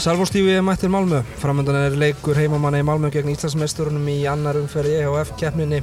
[0.00, 1.20] Salvórstífi mættir Malmö.
[1.36, 5.82] Framöndan er leikur heimamanna í Malmö gegn Íslandsmeisturunum í annar umferði EHF keppninni.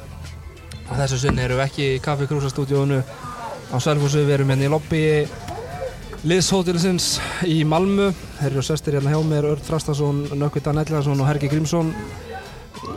[0.87, 2.97] Þessu sinni erum við ekki í Kaffi Krúsa stúdíónu
[3.69, 4.23] á Salfórsu.
[4.25, 5.01] Við erum hérna í lobby
[6.25, 8.07] liðshótelsins í Malmö.
[8.39, 11.93] Þeir eru sestir hérna hjá mér, Örd Þrastarsson, Nökkvi Dan Ellarsson og Hergi Grímsson.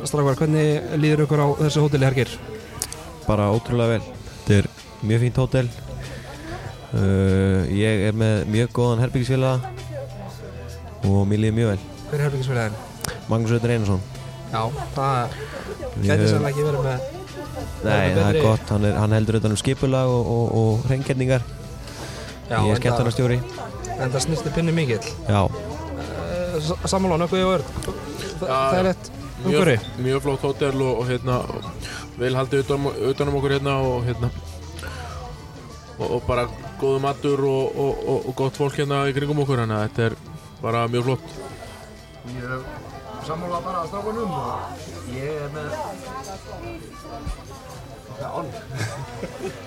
[0.08, 2.32] Strákvar, hvernig líður ykkur á þessu hóteli, Hergir?
[3.26, 4.16] Bara ótrúlega vel.
[4.46, 4.70] Þetta er
[5.04, 5.68] mjög fínt hótel.
[6.96, 9.79] Uh, ég er með mjög góðan herbyggisfélaga
[11.04, 11.78] og mér líður mjög vel.
[12.10, 12.76] Hver er herbyggisfélagin?
[13.30, 14.02] Magnús Öður Einarsson.
[14.50, 14.62] Já,
[14.96, 15.38] það
[16.00, 17.08] höfum- sannlega ekki verið með
[17.84, 18.68] Nei, það er gott.
[18.68, 21.42] Hann, er, hann heldur utan um skipulag og, og, og hreingerningar.
[22.50, 23.38] Já, ég er skemmtarnastjóri.
[24.00, 25.06] En það snýsti pinni mikill.
[25.28, 25.46] Já,
[26.90, 27.68] Sammála, nökkvið og Örd.
[28.40, 29.10] Það er eitt
[29.44, 29.76] umhverfi.
[29.78, 31.36] mjög, mjög flott hótel og, og hérna
[32.20, 34.28] vel haldið utan, utanum okkur hérna og hérna
[36.00, 36.44] og, og bara
[36.80, 40.06] góðu matur og, og, og, og gott fólk hérna í kringum okkur þannig að þetta
[40.10, 40.18] er
[40.62, 41.26] bara mjög flott.
[42.30, 42.42] Ég
[43.26, 45.68] sammála bara að strákunum og ég er með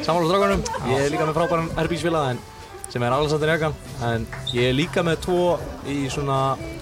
[0.03, 2.41] Sammála strákunum, ég er líka með frábæran herbísfélag
[2.93, 3.73] sem er Alexander Jagan
[4.05, 5.43] en ég er líka með tvo
[5.89, 6.39] í svona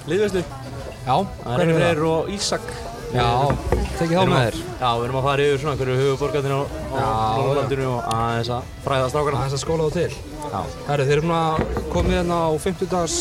[0.10, 0.42] liðvestu
[1.06, 1.30] það?
[1.46, 2.66] Freyr og Ísak
[3.12, 3.28] Já,
[4.00, 6.62] tekið þá með þér Já, við erum að fara yfir svona hverju höfuborgarnir á,
[7.42, 9.42] Norrlandinu og aðeins að fræða strákana.
[9.42, 10.14] Aðeins að skóla þú til.
[10.52, 10.62] Já.
[10.88, 11.42] Herru, þeir eru núna
[11.92, 13.18] komið hérna á 50 dags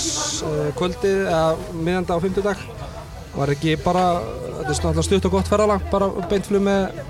[0.46, 2.62] uh, kvöldið eða miðjanda á 50 dag
[3.34, 4.04] Var ekki bara,
[4.44, 7.02] þetta er svona alltaf stutt og gott ferðalag bara beint flug með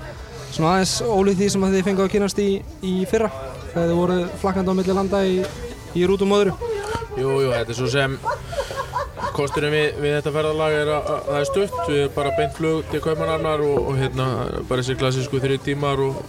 [0.51, 2.49] svona aðeins ólíð því sem að þið fengið að kynast í,
[2.85, 3.31] í fyrra
[3.71, 5.39] þegar þið voru flakkandi á milli landa í,
[5.97, 6.71] í rútum og öðru.
[7.17, 8.19] Jú, jú, þetta er svo sem
[9.35, 11.75] kosturinn við, við þetta ferðalag er að, að það er stutt.
[11.87, 14.29] Við erum bara beint flug til Kaupanarnar og, og hérna
[14.69, 16.23] bara þessi klassísku þrjir tímar og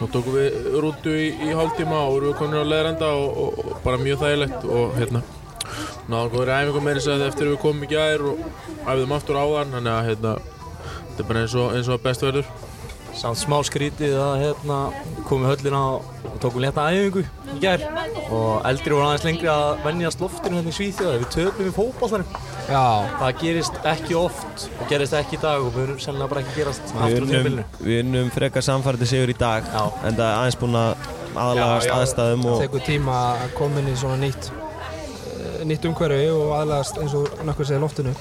[0.00, 3.60] nú tókum við rútu í, í hálftíma og erum við komin á leðrenda og, og,
[3.66, 5.22] og bara mjög þægilegt og hérna
[6.10, 8.40] náðum góður æfingu meira þess að eftir við komum í gær og
[8.88, 12.50] æfðum aftur á þann þannig að hérna þetta er bara eins og, eins best verður.
[13.20, 14.78] Samt smá skrítið að hérna
[15.28, 17.26] komum við höllina og tókum létta æfingu
[17.60, 17.82] í gær.
[18.30, 22.28] Og eldri voru aðeins lengri að vennjast loftinu hérna í Svíþjóða við töpum í fótballtarum
[22.70, 22.84] Já,
[23.20, 26.56] Það gerist ekki oft og gerist ekki í dag og við erum sennilega bara ekki
[26.60, 29.82] gerast við aftur á unnum, tímabilinu við unnum frekar samfærdi sigur í dag Já.
[30.06, 31.08] en það er aðeins búin að
[31.44, 36.54] aðlagast aðstæðum og tekur tíma að koma inn í svona nýtt eh, nýtt umhverfi og
[36.60, 38.14] aðlagast eins og nokkur segir loftinu.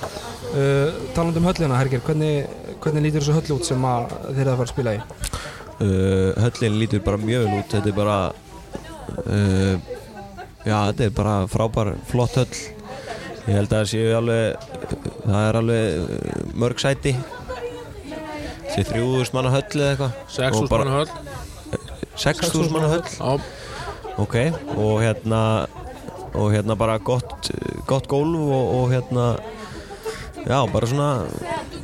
[0.50, 2.48] Uh, talandi um höllina, Herger, hvernig,
[2.82, 5.02] hvernig lítur þessu höll út sem að þeir eru að fara að spila í?
[5.80, 8.18] uh, höllin lítur bara mjög vel út þetta er bara
[9.26, 9.76] uh,
[10.66, 12.62] já, þetta er bara frábær flott höll.
[13.50, 14.68] Ég held að það séu alveg
[15.26, 17.16] það er alveg uh, mörg sæti.
[18.70, 20.18] Sé 3000 manna höll eða eitthvað.
[20.38, 21.12] 6 Og bara- manna höll.
[22.20, 23.06] 6000 manna höll?
[23.16, 23.40] Já,
[24.20, 24.36] ok,
[24.76, 25.42] og hérna
[26.36, 27.50] og hérna bara gott
[27.90, 29.24] gott gólf og, og hérna
[30.46, 31.08] já, bara svona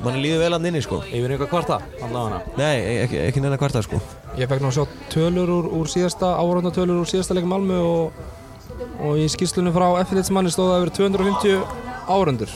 [0.04, 1.00] mann líður vel að inni sko.
[1.10, 2.44] Yfir einhver kvarta, allavega.
[2.60, 2.76] Nei,
[3.08, 4.02] ekki, ekki neina kvarta sko
[4.36, 7.78] Ég fekk nú að sjá tölur úr, úr síðasta áhörðna tölur úr síðasta leikum Malmö
[7.80, 8.24] og,
[9.00, 11.62] og í skýrslunum frá F1-manni stóð að vera 250
[12.12, 12.56] áhörðundur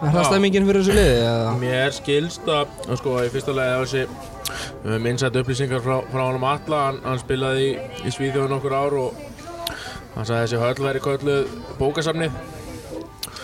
[0.00, 0.28] Er það Já.
[0.30, 1.16] stemmingin fyrir þessu liði?
[1.20, 1.48] Eða?
[1.60, 4.04] Mér skilst að, að sko, í fyrsta lagi á þessi
[4.80, 7.74] við höfum innsætt upplýsingar frá, frá honum Alla, hann, hann spilaði í,
[8.08, 9.20] í Svíþjóðu nokkur ár og
[10.14, 12.40] hann sagði að þessi höll væri kölluð bókasafnið.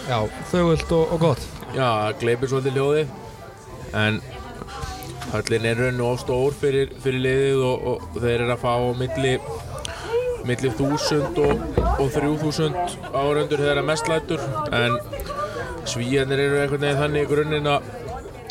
[0.09, 0.19] Já,
[0.55, 1.45] þögult og, og gott
[1.77, 1.91] Já,
[2.23, 3.15] gleipir svolítið hljóðið,
[4.01, 4.21] en
[5.37, 9.33] höllin er raun og stór fyrir, fyrir liðið og, og þeir eru að fá milli,
[10.49, 11.65] milli þúsund og,
[12.15, 14.43] þrjú þúsund árundur þegar að mest lætur,
[14.77, 14.99] en
[15.87, 17.91] Svíjarnir eru einhvern veginn þannig í grunninn að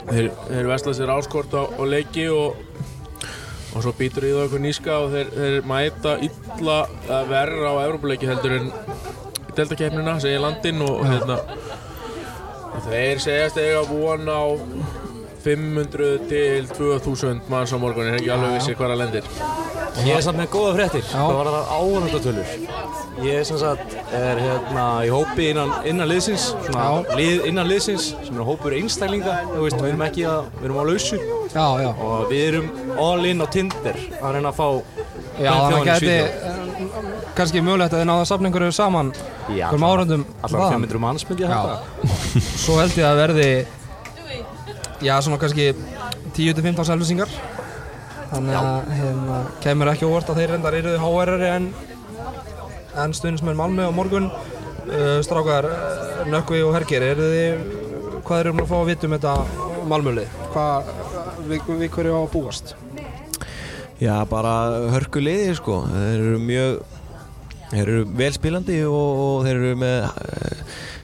[0.07, 2.61] þeir, þeir vesla sér áskort á, á leiki og,
[3.75, 6.77] og svo býtur í það einhver níska og þeir, þeir mæta illa
[7.07, 11.41] eða verra á Evrópuleiki heldur en í deltakeppnina, segir landinn og hérna
[12.87, 14.43] þeir segjast eiga von á
[15.45, 19.31] 500 til 2000 manns á morgun, ég er ekki alveg vissi hvað það lendir
[20.03, 21.21] Ég er samt með góða fréttir Já.
[21.21, 22.49] Hvað var það áhörndatölur?
[23.23, 27.15] Ég er sem sagt er hérna í hópi innan, innan liðsins svona Já.
[27.15, 30.81] lið innan liðsins sem er hópur einstaklinga þú veist, við erum ekki að, við erum
[30.81, 31.21] á lausu
[31.55, 32.67] Já, já og við erum
[33.05, 34.67] all in á Tinder að reyna að fá
[35.39, 36.27] Já, þannig gæti Svíþjóð.
[36.27, 39.13] eh, kannski mögulegt að þið náðu að safna einhverju saman
[39.55, 41.57] Já, hverjum áhörðum Allar 500 manns myndi ég Já.
[41.61, 43.49] halda Svo held ég að verði
[45.03, 45.73] Já, svona kannski
[46.37, 47.31] 10-15 selvisingar
[48.29, 51.67] Þannig að hérna, kemur ekki óvart að þeir reyndar eruðu HR-eri en,
[53.03, 57.67] en stuðnismenn Malmö á morgun uh, Strákar, uh, Nökkvi og Hergir eru þið,
[58.25, 59.35] hvað eru um að fá að vita um þetta
[59.91, 60.39] Malmölið?
[60.55, 60.91] Hvað,
[61.51, 62.75] við, við hverju á að búast?
[64.01, 64.55] Já, bara
[64.91, 66.83] hörkuliði sko Þeir eru mjög
[67.69, 70.59] Þeir eru velspilandi og, og þeir eru með eh,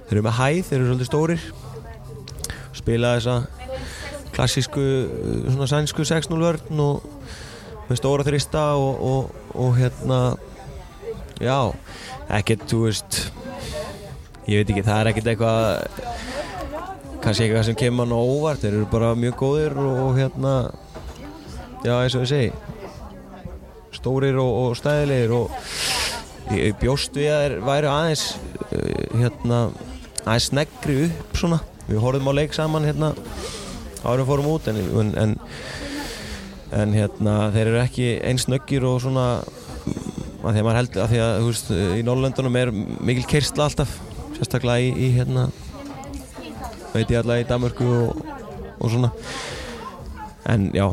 [0.08, 1.46] þeir eru með hæð, þeir eru svolítið stórir
[2.82, 3.61] spila þessa
[4.36, 7.06] klassísku uh, svona sænsku 6-0 vörn og
[7.90, 10.20] með stóra þrista og, og, og hérna
[11.42, 11.58] já,
[12.32, 13.22] ekkert, þú veist
[14.48, 15.58] ég veit ekki, það er ekkert eitthvað
[17.22, 20.56] kannski eitthvað sem kemur mann á óvart þeir eru bara mjög góðir og, og hérna
[21.84, 22.52] já, eins og ég segi
[24.02, 25.52] stórir og, stæðilegir og
[26.56, 28.26] ég, bjóst við að þeir væri aðeins
[28.72, 29.60] uh, hérna
[30.26, 31.62] aðeins sneggri upp svona.
[31.88, 33.12] Við horfum á leik saman hérna
[34.06, 35.36] árum fórum út en, en, en,
[36.82, 39.26] en hérna þeir eru ekki eins snöggir og svona
[40.42, 43.68] að því að maður heldur að því að þú veist í Norrlöndunum er mikil kersla
[43.68, 43.92] alltaf
[44.38, 45.48] sérstaklega í, í hérna
[46.94, 48.24] veit ég alltaf í Danmörku og,
[48.82, 49.12] og svona
[50.52, 50.88] en já,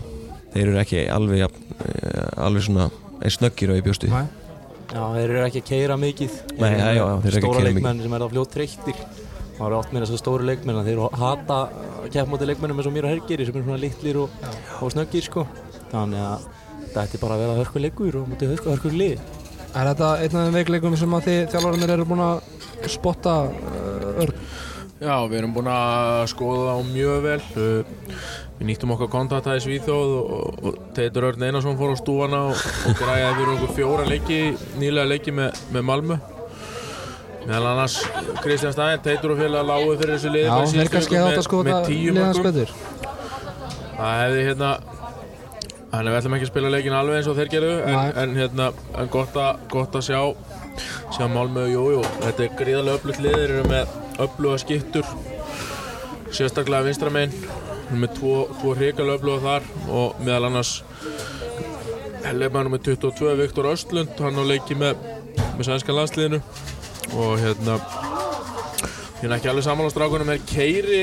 [0.52, 2.90] þeir eru ekki alveg jafn- eh, alveg svona
[3.22, 4.26] eins snöggir og ég bjóst við Nei.
[4.88, 7.56] Já, þeir eru ekki að keira mikið Nei, já, já, þeir eru ekki að Stóra
[7.56, 7.74] keyra mikið.
[7.80, 9.00] leikmenn sem er á fljótt treyttir
[9.58, 12.88] Það eru oft meira þessar stóru leikmenn að þeir hata að keppa móti leikmennum eins
[12.90, 14.46] og mér og Hergeri sem er svona litlir og,
[14.78, 15.44] og snöggir sko
[15.90, 16.46] Þannig að
[16.84, 19.18] þetta ætti bara að vera hörku leikur og móti hörku, hörku lið
[19.76, 24.22] Er þetta einn af þeim veikleikum sem að þið þjálfararnir eru búin að spotta uh,
[24.24, 24.38] örn?
[24.98, 27.42] Já, við erum búin að skoða það mjög vel.
[28.58, 32.64] Við nýttum okkar kontakta í Svíþjóð og, og Teitur Örn Einarsson fór á stúana og,
[32.88, 34.40] og græði fyrir okkur fjóra leiki,
[34.80, 36.18] nýlega leiki með, með Malmö.
[37.48, 37.96] Meðal annars
[38.44, 42.12] Kristján Stæn, Teitur og félag lágu fyrir þessu liði Já, þeir kannski átt að tíu
[42.12, 42.74] liðans betur.
[43.98, 44.72] Það hefði hérna
[45.88, 48.66] Þannig við ætlum ekki að spila leikin alveg eins og þeir gerðu en, en hérna,
[49.00, 50.18] en gott, að, gott að sjá
[51.16, 52.02] sjá Malmö, jú, jú.
[52.26, 53.94] Þetta er gríðarlega öflugt lið, þeir eru með
[54.26, 55.08] öfluga skiptur
[56.28, 57.32] sérstaklega vinstramein
[57.96, 60.74] með tvo, tvo hrikalega öfluga þar og meðal annars
[62.28, 65.00] leifmæður með 22, Viktor Östlund hann á leiki með,
[65.56, 66.42] með sænska landsliðinu
[67.16, 67.78] og hérna
[69.22, 71.02] er ekki alveg saman á strákunum er keiri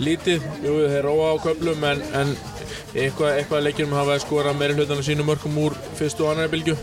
[0.00, 2.30] lítið, jú þeir róa á köflum en, en
[2.94, 6.76] eitthvað, eitthvað leikjum hafa skorað meira hlutan af sínum mörgum úr fyrstu og annari bylgju.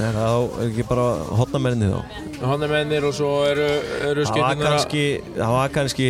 [0.00, 1.06] Er það er ekki bara
[1.38, 2.26] hotnamenninni þá?
[2.40, 3.66] Hann er mennir og svo eru,
[4.08, 5.04] eru kannski
[5.36, 6.08] það var kannski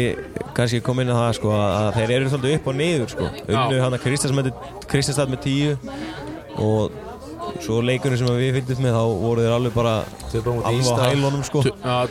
[0.54, 3.30] kannski kom inn á það sko að þeir eru svolítið upp og niður sko.
[3.50, 4.04] Unnu hann að
[4.90, 5.74] Kristjánstad með tíu
[6.60, 7.09] og
[7.60, 9.94] svo leikunum sem við fylgdum með þá voru þeir alveg bara
[10.34, 11.64] alveg á hælunum sko.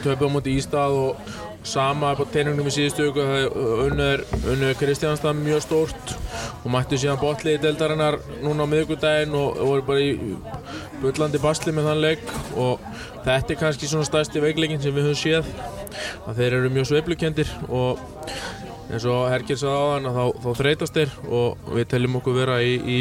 [0.04, 5.36] Töpum mútið Ístað og sama upp á teiningnum í síðustu viku það unnur, unnur Kristjánstad
[5.36, 6.14] mjög stórt
[6.64, 10.38] og mættu síðan botli í deldarinnar núna á miðvikudaginn og voru bara í
[11.02, 12.86] bullandi basli með þann leik og
[13.26, 15.52] þetta er kannski svona stærsti veikleikin sem við höfum séð
[16.30, 18.00] að þeir eru mjög sveiflukendir og
[18.90, 22.62] eins og Hergir sagði á hann þá, þá þreytast þeir og við teljum okkur vera
[22.64, 22.98] í, í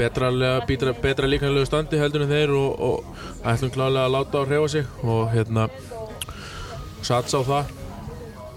[0.00, 0.30] betra,
[0.68, 4.48] betra, betra líkanlegu standi heldur en þeir og, og ætlum klálega að láta á að
[4.50, 5.68] hreyfa sig og hérna
[7.04, 7.76] satsa á það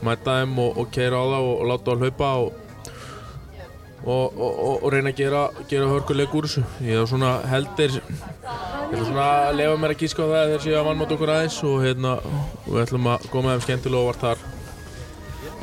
[0.03, 4.63] mæta þeim og, og keira á það og, og láta á að hlaupa og, og,
[4.83, 6.63] og reyna að gera, gera hörkuleik úr þessu.
[6.83, 10.51] Ég er svona heldir ég er svona að lefa mér að gíska á það að
[10.53, 14.03] þeir séu að vannmáta okkur aðeins og hérna og við ætlum að koma þeim skemmtilega
[14.03, 14.43] óvart þar.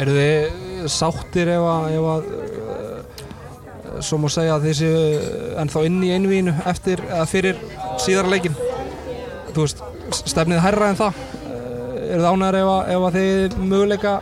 [0.00, 2.28] Eru þið sáttir ef að, ef að
[4.06, 4.98] svo má segja að þið séu
[5.62, 7.62] ennþá inn í einvíinu eftir eða fyrir
[8.02, 8.58] síðara leikin?
[9.50, 9.82] Þú veist,
[10.20, 11.24] stefnið hærra en það?
[11.40, 14.14] Uh, eru þið ánæður ef, ef að þið möguleika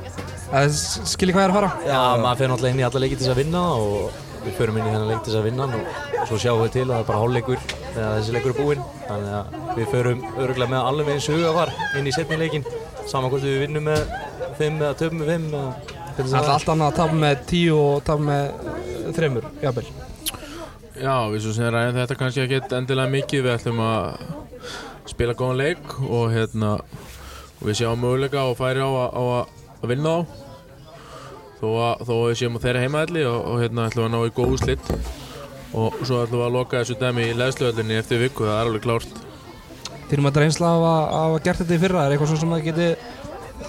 [0.48, 0.64] eða
[1.12, 1.74] skiljið hvað er að fara?
[1.88, 4.78] Já, maður fer náttúrulega inn í alla leiki til þess að vinna og við förum
[4.78, 7.02] inn í þennan leik til þess að vinna og svo sjáum við til að það
[7.02, 11.10] er bara hálfleikur þegar þessi leikur er búinn þannig að við förum öruglega með alveg
[11.14, 12.66] eins hugafar inn í setni leikin
[13.08, 14.12] saman hvort við vinnum með
[14.58, 17.42] 5 eða töfum með 5 eða hvernig Það sem er allt annað að tapa með
[17.50, 18.44] tíu og tapa með
[19.16, 19.86] þremur, jafnvel.
[20.98, 23.44] Já, við svo sem ræðum þetta kannski ekkert endilega mikið.
[23.44, 24.02] Við ætlum að
[25.06, 26.72] spila góðan leik og hérna
[27.58, 29.46] og við sjáum möguleika og færi á að,
[29.78, 30.44] á vinna þá.
[31.58, 34.14] Þó að, þó að við séum á þeirra heimaðalli og, og hérna ætlum við að
[34.14, 34.92] ná í góðu slitt
[35.78, 38.86] og svo ætlum við að loka þessu dæmi í leðsluöllinni eftir viku, það er alveg
[38.86, 39.18] klárt.
[40.08, 42.54] Þínum að reynsla af að að hafa gert þetta í fyrra, er eitthvað svona sem
[42.54, 42.88] það geti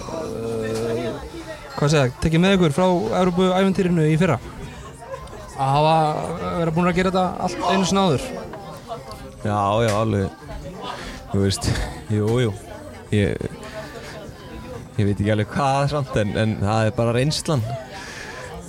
[0.06, 1.26] uh,
[1.76, 2.86] hvað segja, tekið með ykkur frá
[3.20, 4.38] Európu æventýrinu í fyrra
[5.60, 5.94] að hafa
[6.58, 8.26] verið búin að gera þetta allt einu sinni áður?
[9.40, 10.46] Já já alveg.
[11.30, 11.70] Þú veist
[12.12, 12.54] jú jú.
[13.14, 13.44] Ég
[15.00, 17.64] ég veit ekki alveg hvað samt en, en það er bara reynslan.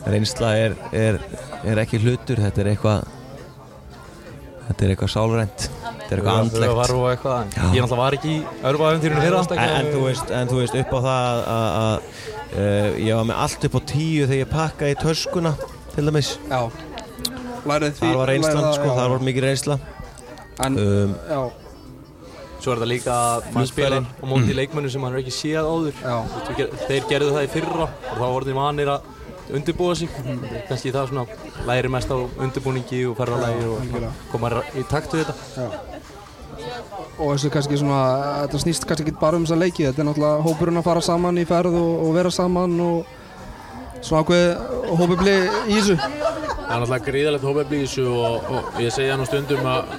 [0.01, 1.19] Reynsla er, er,
[1.67, 3.03] er ekki hlutur þetta er eitthvað
[4.67, 6.93] þetta er eitthvað sálrænt þetta er eitthvað andlegt.
[7.12, 7.51] eitthvað.
[7.75, 8.39] Ég náttúrulega var ekki í
[8.71, 9.43] örfaðumþýrinu fyrra.
[9.55, 11.93] En, en, þú veist, en þú veist upp á það að, að, að
[12.55, 15.53] uh, ég var með allt upp á tíu þegar ég pakkaði í töskuna
[16.01, 16.62] til dæmis Já,
[17.70, 18.96] lærið því þar var reynslan það, sko, já.
[19.00, 19.79] þar var mikið reynsla
[20.65, 21.41] En, um, já
[22.62, 25.65] Svo er þetta líka að maður spilar á móti leikmönnum sem hann er ekki séð
[25.65, 25.96] áður.
[25.98, 26.17] Já.
[26.46, 29.08] Þú ger- Þeir gerðu það í fyrra og þá voru þeir vanir að
[29.58, 30.12] undirbúa sig.
[30.70, 31.24] Kannski það svona
[31.65, 34.12] læri mest á undirbúningi og ferðalagi og algjörlega.
[34.31, 35.72] koma í takt við þetta.
[37.17, 38.00] og þessu kannski svona,
[38.46, 41.41] þetta snýst kannski ekki bara um þessa leiki, þetta er náttúrulega hópurinn að fara saman
[41.41, 43.05] í ferð og, og vera saman og
[44.01, 44.46] svona ákveð
[45.00, 45.98] hópubli í þessu.
[45.98, 49.96] Það er náttúrulega gríðalegt hópefli í þessu og, og ég segja nú stundum að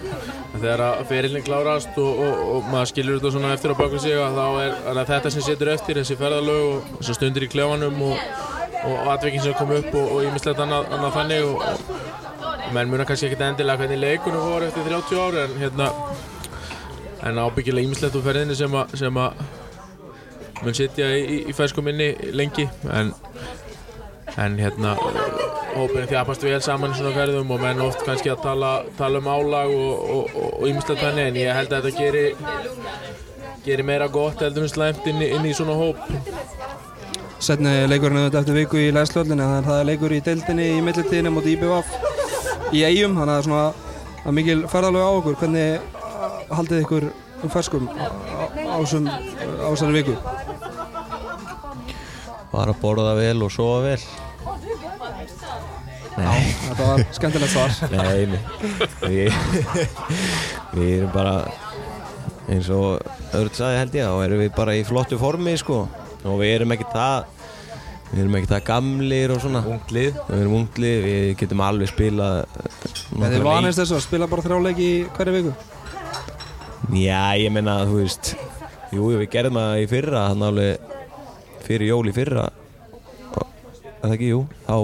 [0.52, 4.16] þegar að ferillin klárast og, og, og maður skilur þetta svona eftir á baka sig
[4.20, 8.02] að þá er, er þetta sem situr eftir, þessi ferðalög og þessar stundir í klefanum
[8.08, 8.26] og,
[9.14, 11.66] atvikin sem kom upp og ímislegt annað, annað þannig og,
[12.72, 15.88] menn muna kannski ekkert endilega hvernig leikunum voru eftir 30 ári en hérna
[17.28, 19.42] en ábyggilega ímislegt úr ferðinni sem að sem að
[20.62, 23.12] mun sitja í, í, í fersku minni lengi en
[24.40, 24.94] en hérna
[25.76, 29.28] hópurinn þjapast vel saman í svona ferðum og menn oft kannski að tala, tala um
[29.28, 32.24] álag og ýmislegt þannig en ég held að þetta geri
[33.66, 35.96] geri meira gott heldur en slæmt inn, í- inn í svona hóp
[37.42, 40.82] Setni leikurinn auðvitað eftir viku í læðslöldinni, þannig að það er leikur í deildinni í
[40.86, 41.88] millitíðinni mot IBVF
[42.78, 43.64] í eigum, þannig að það er svona
[44.30, 45.38] er mikil ferðalög á okkur.
[45.40, 47.08] Hvernig haldið ykkur
[47.42, 50.14] um ferskum á, þessari viku?
[52.52, 53.98] Bara borða vel og sofa vel
[56.22, 57.76] Þetta var skemmtilegt svar.
[57.92, 58.40] nei, nei.
[59.02, 59.36] Við,
[60.76, 61.34] við erum bara
[62.52, 63.02] eins og
[63.36, 65.84] öðru sagði held ég þá erum við bara í flottu formi sko
[66.22, 67.28] og við erum ekki það
[68.12, 70.16] við erum ekki það gamlir og svona Unglið.
[70.28, 72.42] við erum unglið, við getum alveg spilað
[73.14, 75.54] nokkra þið vanist þessu að spila bara þrjá leiki í hverju viku?
[76.98, 78.34] Já, ég menna þú veist
[78.92, 80.90] Jú, við gerðum það í fyrra Þannig alveg
[81.64, 82.61] fyrir jól í fyrra og,
[84.02, 84.42] Er það ekki, jú.
[84.66, 84.76] Þá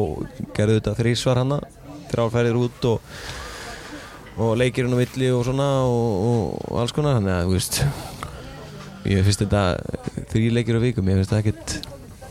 [0.56, 1.60] gerðum við þetta þrísvar hana.
[2.08, 3.12] Þrjálfærir út og
[4.38, 7.78] og leikirinn á villi og svona og, og, alls konar, þannig að þú veist
[9.08, 9.62] ég finnst þetta
[10.30, 11.78] þrý leikir á vikum, ég finnst það ekkert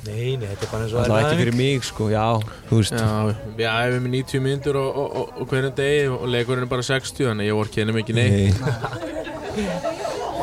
[0.07, 2.23] Nei, nei, þetta er bara eins og alltaf ekki fyrir mig, sko, já,
[2.69, 2.93] þú veist.
[2.95, 6.71] Já, við æfum í 90 myndur og, og, og, og hverjum degi og leikurinn er
[6.71, 9.86] bara 60 þannig að ég vorki henni mikið neitt Það er,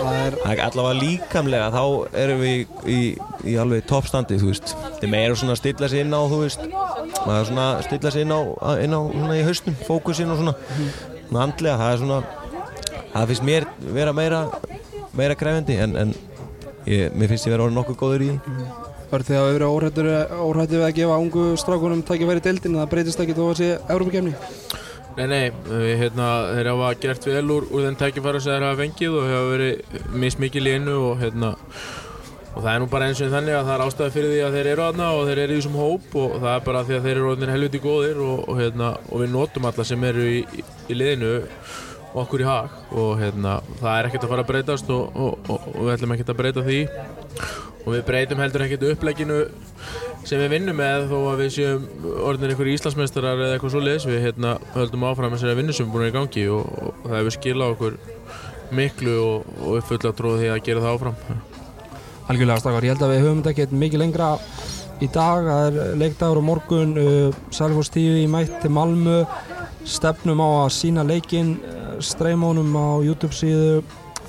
[0.04, 1.82] Það er allavega líkamlega þá
[2.20, 2.98] erum við í, í,
[3.48, 4.74] í alveg toppstandi þú veist.
[4.76, 6.64] Þetta er meira svona að stilla sig inn á þú veist.
[7.24, 8.40] Maður er svona að stilla sig inn á,
[8.84, 10.56] inn á svona í haustum, fókusinn og svona.
[11.24, 12.22] Svona andlega, það er svona
[13.14, 14.40] það finnst mér vera meira
[15.14, 16.14] meira krefendi en, en
[16.88, 18.64] ég, mér finnst ég vera orðið nokkuð góður í því.
[19.10, 23.22] Verður þið að vera óhrættur við að gefa ungu strákunum tækifæri í deildinni, það breytist
[23.22, 24.34] ekki þó að sé Európa-kemni?
[25.14, 25.42] Nei, nei,
[25.94, 29.52] hérna, þeir hafa gert vel úr, úr þenn tækifæra sem þeir hafa fengið og hafa
[29.52, 31.52] verið mismikið línu og hérna
[32.54, 34.56] og það er nú bara eins og þannig að það er ástæði fyrir því að
[34.58, 37.06] þeir eru aðna og þeir eru í þessum hóp og það er bara því að
[37.06, 40.36] þeir eru orðinir helviti góðir og, og, hérna, og við notum alla sem eru í,
[40.42, 41.32] í, í liðinu
[42.24, 45.80] okkur í hag og hérna, það er ekkert að fara að breytast og, og, og
[45.80, 46.80] við ætlum ekkert að breyta því
[47.84, 49.38] og við breytum heldur ekkert upplegginu
[50.24, 51.88] sem við vinnum með þó að við séum
[52.24, 55.92] orðinir einhverjir Íslandsmeistarar eða eitthvað svo leiðis við hérna, höldum áfram þessari vinnu sem er
[55.92, 57.98] búin í gangi og, og það hefur skilað okkur
[58.74, 61.42] miklu og, og við fulla tróð því að gera það áfram.
[62.24, 64.30] Algjörlega strákar, ég held að við höfum þetta ekkert mikið lengra
[65.04, 69.18] í dag, það er leikdagur og morgun, uh, Salfors TV mætt til Malmö,
[69.84, 73.82] stefnum á að sína leikinn, uh, streymónum á YouTube síðu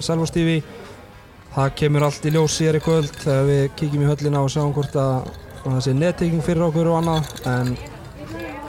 [0.03, 0.59] Salfors TV,
[1.55, 4.73] það kemur allt í ljós sér í kvöld þegar við kíkjum í höllina og sjáum
[4.75, 5.29] hvort að,
[5.63, 7.73] að það sé netteking fyrir okkur og annað, en,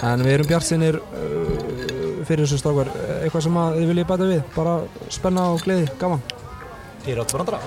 [0.06, 1.54] en við erum bjartsinir uh,
[2.26, 2.90] fyrir þessu strákar,
[3.22, 4.76] eitthvað sem að þið viljið bæta við, bara
[5.14, 6.22] spenna og gleði, gaman.
[7.06, 7.60] Hér átt varandra.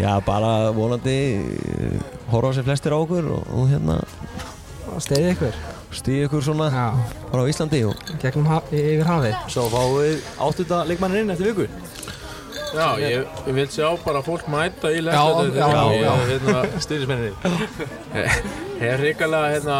[0.00, 1.98] Já, bara vonandi eh,
[2.32, 3.98] horfa sér flestir á okkur og, og hérna
[5.00, 5.58] Steiði ykkur.
[5.94, 6.86] stíði ykkur svona Já.
[7.30, 11.50] bara á Íslandi og gegnum ha yfir hafið Svo fáum við áttunda leikmanninn inn eftir
[11.52, 11.68] viku.
[12.70, 16.12] Já, ég, ég vil sjá bara fólk mæta í já.
[16.30, 17.54] hérna, Styrnismenninni.
[18.14, 19.78] Ég er hrikalega hérna,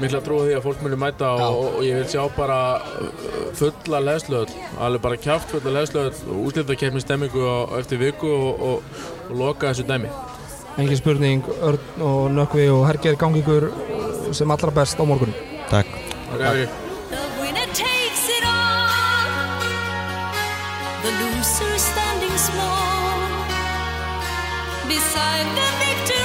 [0.00, 4.02] mikla trú því að fólk muni mæta og, og, ég vil sjá bara uh, fulla
[4.08, 9.40] leðslöð, alveg bara kjáft fulla leðslöð og útlýftakefni stemmingu á, eftir viku og, og, og
[9.44, 10.12] loka þessu dæmi.
[10.78, 15.34] engin spurning, Örn og Nökkvi og Herger gangi ykkur uh, sem allra best á morgun
[15.70, 15.98] takk
[16.30, 16.68] Okay.
[21.10, 23.18] The loser standing small
[24.86, 26.19] beside the victory.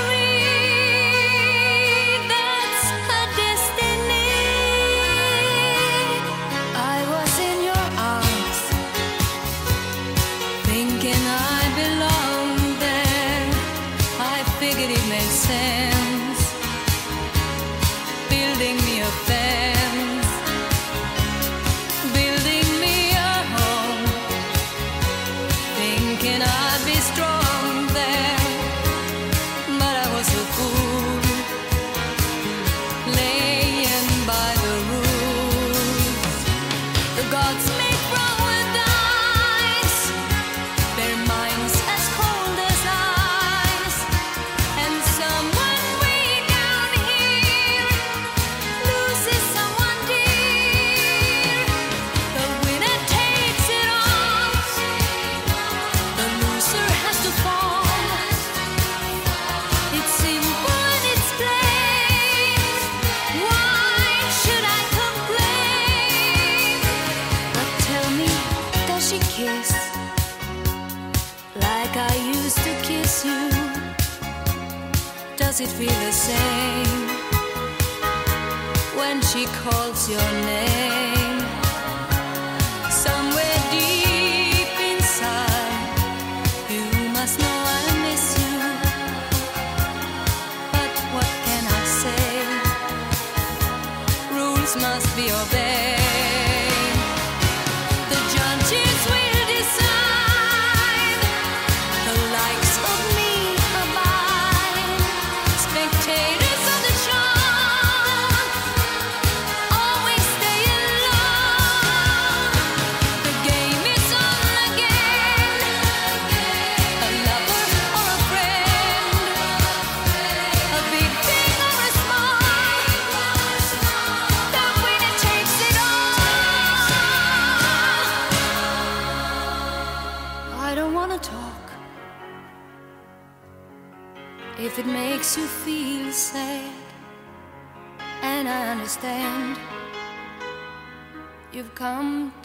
[79.36, 80.75] she calls your name.